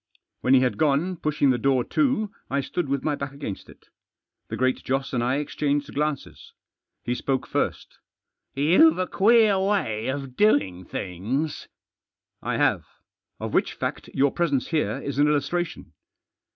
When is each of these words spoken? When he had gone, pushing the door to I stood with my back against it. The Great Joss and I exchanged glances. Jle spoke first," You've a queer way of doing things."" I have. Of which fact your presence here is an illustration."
When 0.39 0.55
he 0.55 0.61
had 0.61 0.79
gone, 0.79 1.15
pushing 1.15 1.51
the 1.51 1.59
door 1.59 1.83
to 1.83 2.31
I 2.49 2.59
stood 2.61 2.89
with 2.89 3.03
my 3.03 3.13
back 3.13 3.33
against 3.33 3.69
it. 3.69 3.89
The 4.49 4.57
Great 4.57 4.83
Joss 4.83 5.13
and 5.13 5.23
I 5.23 5.35
exchanged 5.35 5.93
glances. 5.93 6.53
Jle 7.05 7.13
spoke 7.13 7.45
first," 7.45 7.99
You've 8.55 8.97
a 8.97 9.05
queer 9.05 9.59
way 9.59 10.07
of 10.07 10.35
doing 10.35 10.85
things."" 10.85 11.67
I 12.51 12.57
have. 12.57 12.83
Of 13.39 13.53
which 13.53 13.73
fact 13.73 14.09
your 14.11 14.31
presence 14.31 14.69
here 14.69 14.97
is 15.05 15.19
an 15.19 15.27
illustration." 15.27 15.93